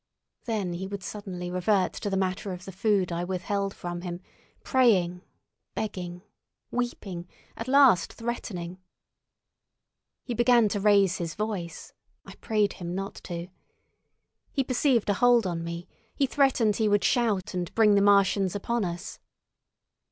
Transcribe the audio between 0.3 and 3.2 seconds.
Then he would suddenly revert to the matter of the food